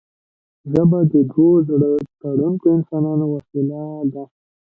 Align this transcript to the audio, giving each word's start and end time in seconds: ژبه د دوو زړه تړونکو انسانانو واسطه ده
ژبه 0.71 0.99
د 1.11 1.13
دوو 1.31 1.47
زړه 1.67 1.89
تړونکو 2.21 2.65
انسانانو 2.77 3.25
واسطه 3.31 3.83
ده 4.13 4.23